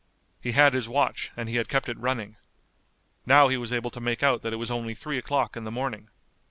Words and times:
He 0.41 0.53
had 0.53 0.73
his 0.73 0.89
watch 0.89 1.29
and 1.37 1.47
he 1.47 1.57
had 1.57 1.67
kept 1.69 1.87
it 1.87 1.95
running. 1.99 2.35
Now 3.27 3.49
he 3.49 3.57
was 3.57 3.71
able 3.71 3.91
to 3.91 4.01
make 4.01 4.23
out 4.23 4.41
that 4.41 4.51
it 4.51 4.55
was 4.55 4.71
only 4.71 4.95
three 4.95 5.19
o'clock 5.19 5.55
in 5.55 5.63
the 5.63 5.69
morning. 5.69 6.09